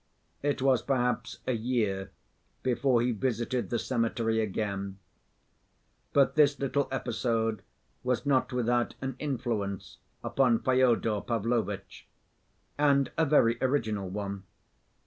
It 0.41 0.63
was 0.63 0.81
perhaps 0.81 1.37
a 1.45 1.51
year 1.51 2.09
before 2.63 3.03
he 3.03 3.11
visited 3.11 3.69
the 3.69 3.77
cemetery 3.77 4.41
again. 4.41 4.97
But 6.11 6.33
this 6.33 6.57
little 6.57 6.87
episode 6.89 7.61
was 8.03 8.25
not 8.25 8.51
without 8.51 8.95
an 8.99 9.15
influence 9.19 9.99
upon 10.23 10.63
Fyodor 10.63 11.21
Pavlovitch—and 11.21 13.11
a 13.15 13.25
very 13.27 13.59
original 13.61 14.09
one. 14.09 14.41